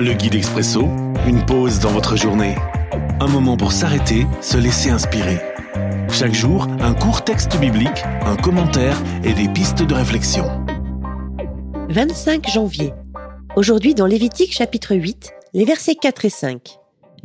Le 0.00 0.12
guide 0.12 0.36
expresso, 0.36 0.82
une 1.26 1.44
pause 1.44 1.80
dans 1.80 1.90
votre 1.90 2.14
journée. 2.14 2.54
Un 3.18 3.26
moment 3.26 3.56
pour 3.56 3.72
s'arrêter, 3.72 4.28
se 4.40 4.56
laisser 4.56 4.90
inspirer. 4.90 5.40
Chaque 6.08 6.34
jour, 6.34 6.68
un 6.78 6.94
court 6.94 7.24
texte 7.24 7.58
biblique, 7.58 8.04
un 8.24 8.36
commentaire 8.36 8.96
et 9.24 9.32
des 9.32 9.48
pistes 9.48 9.82
de 9.82 9.94
réflexion. 9.94 10.44
25 11.88 12.48
janvier. 12.48 12.92
Aujourd'hui 13.56 13.96
dans 13.96 14.06
Lévitique 14.06 14.52
chapitre 14.52 14.94
8, 14.94 15.32
les 15.54 15.64
versets 15.64 15.96
4 15.96 16.26
et 16.26 16.30
5. 16.30 16.78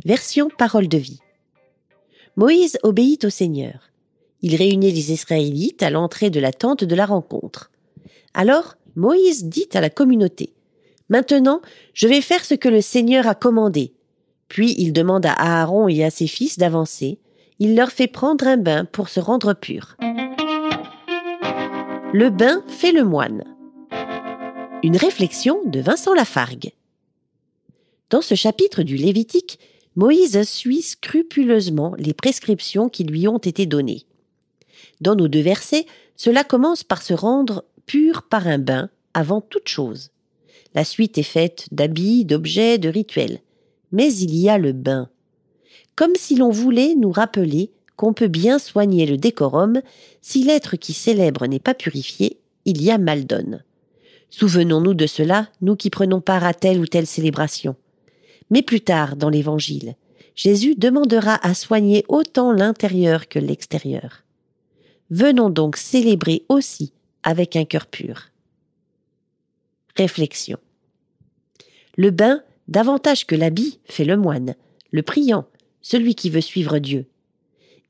Version 0.04 0.48
parole 0.48 0.88
de 0.88 0.98
vie. 0.98 1.20
Moïse 2.34 2.78
obéit 2.82 3.24
au 3.24 3.30
Seigneur. 3.30 3.92
Il 4.42 4.56
réunit 4.56 4.90
les 4.90 5.12
Israélites 5.12 5.84
à 5.84 5.90
l'entrée 5.90 6.30
de 6.30 6.40
la 6.40 6.52
tente 6.52 6.82
de 6.82 6.94
la 6.96 7.06
rencontre. 7.06 7.70
Alors 8.34 8.74
Moïse 8.96 9.44
dit 9.44 9.68
à 9.74 9.80
la 9.80 9.90
communauté, 9.90 10.54
Maintenant, 11.08 11.60
je 11.92 12.08
vais 12.08 12.20
faire 12.20 12.44
ce 12.44 12.54
que 12.54 12.68
le 12.68 12.80
Seigneur 12.80 13.26
a 13.26 13.34
commandé. 13.34 13.92
Puis 14.48 14.74
il 14.78 14.92
demande 14.92 15.26
à 15.26 15.32
Aaron 15.32 15.88
et 15.88 16.04
à 16.04 16.10
ses 16.10 16.26
fils 16.26 16.58
d'avancer. 16.58 17.18
Il 17.58 17.76
leur 17.76 17.90
fait 17.90 18.06
prendre 18.06 18.46
un 18.46 18.56
bain 18.56 18.84
pour 18.84 19.08
se 19.08 19.20
rendre 19.20 19.54
purs. 19.54 19.96
Le 22.12 22.28
bain 22.30 22.62
fait 22.68 22.92
le 22.92 23.04
moine. 23.04 23.44
Une 24.82 24.96
réflexion 24.96 25.60
de 25.66 25.80
Vincent 25.80 26.14
Lafargue. 26.14 26.72
Dans 28.10 28.22
ce 28.22 28.34
chapitre 28.34 28.82
du 28.82 28.96
Lévitique, 28.96 29.58
Moïse 29.96 30.42
suit 30.42 30.82
scrupuleusement 30.82 31.94
les 31.98 32.14
prescriptions 32.14 32.88
qui 32.88 33.04
lui 33.04 33.28
ont 33.28 33.38
été 33.38 33.66
données. 33.66 34.06
Dans 35.00 35.14
nos 35.14 35.28
deux 35.28 35.40
versets, 35.40 35.86
cela 36.16 36.44
commence 36.44 36.84
par 36.84 37.02
se 37.02 37.14
rendre 37.14 37.64
pur 37.86 38.22
par 38.22 38.46
un 38.46 38.58
bain 38.58 38.90
avant 39.14 39.40
toute 39.40 39.68
chose. 39.68 40.10
La 40.74 40.84
suite 40.84 41.18
est 41.18 41.22
faite 41.22 41.68
d'habits, 41.70 42.24
d'objets, 42.24 42.78
de 42.78 42.88
rituels. 42.88 43.40
Mais 43.92 44.12
il 44.12 44.34
y 44.34 44.48
a 44.48 44.58
le 44.58 44.72
bain. 44.72 45.08
Comme 45.94 46.14
si 46.16 46.36
l'on 46.36 46.50
voulait 46.50 46.94
nous 46.96 47.12
rappeler 47.12 47.70
qu'on 47.96 48.12
peut 48.12 48.28
bien 48.28 48.58
soigner 48.58 49.06
le 49.06 49.16
décorum, 49.16 49.80
si 50.20 50.42
l'être 50.42 50.76
qui 50.76 50.92
célèbre 50.92 51.46
n'est 51.46 51.60
pas 51.60 51.74
purifié, 51.74 52.40
il 52.64 52.82
y 52.82 52.90
a 52.90 52.98
mal 52.98 53.24
donne. 53.24 53.62
Souvenons-nous 54.30 54.94
de 54.94 55.06
cela, 55.06 55.48
nous 55.60 55.76
qui 55.76 55.90
prenons 55.90 56.20
part 56.20 56.44
à 56.44 56.54
telle 56.54 56.80
ou 56.80 56.86
telle 56.86 57.06
célébration. 57.06 57.76
Mais 58.50 58.62
plus 58.62 58.80
tard, 58.80 59.14
dans 59.14 59.30
l'Évangile, 59.30 59.94
Jésus 60.34 60.74
demandera 60.74 61.38
à 61.46 61.54
soigner 61.54 62.04
autant 62.08 62.50
l'intérieur 62.50 63.28
que 63.28 63.38
l'extérieur. 63.38 64.24
Venons 65.10 65.50
donc 65.50 65.76
célébrer 65.76 66.44
aussi 66.48 66.92
avec 67.22 67.54
un 67.54 67.64
cœur 67.64 67.86
pur. 67.86 68.30
Réflexion. 69.96 70.58
Le 71.96 72.10
bain, 72.10 72.42
davantage 72.66 73.26
que 73.26 73.36
l'habit, 73.36 73.78
fait 73.84 74.04
le 74.04 74.16
moine, 74.16 74.54
le 74.90 75.02
priant, 75.02 75.46
celui 75.80 76.14
qui 76.14 76.28
veut 76.28 76.40
suivre 76.40 76.78
Dieu. 76.78 77.06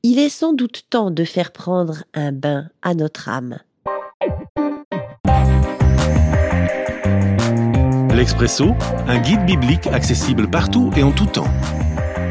Il 0.03 0.19
est 0.19 0.29
sans 0.29 0.53
doute 0.53 0.85
temps 0.89 1.09
de 1.09 1.23
faire 1.23 1.51
prendre 1.51 2.03
un 2.13 2.31
bain 2.31 2.69
à 2.83 2.93
notre 2.93 3.29
âme. 3.29 3.57
L'Expresso, 8.13 8.75
un 9.07 9.17
guide 9.17 9.45
biblique 9.45 9.87
accessible 9.87 10.49
partout 10.49 10.91
et 10.95 11.03
en 11.03 11.11
tout 11.11 11.25
temps. 11.25 11.51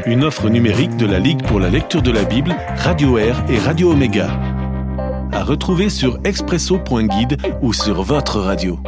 Une 0.05 0.23
offre 0.23 0.49
numérique 0.49 0.95
de 0.95 1.05
la 1.05 1.19
Ligue 1.19 1.45
pour 1.45 1.59
la 1.59 1.69
lecture 1.69 2.01
de 2.01 2.11
la 2.11 2.23
Bible, 2.23 2.55
Radio 2.77 3.17
Air 3.17 3.43
et 3.49 3.59
Radio 3.59 3.91
Omega. 3.91 4.29
À 5.31 5.43
retrouver 5.43 5.89
sur 5.89 6.19
expresso.guide 6.23 7.37
ou 7.61 7.73
sur 7.73 8.01
votre 8.01 8.39
radio. 8.39 8.79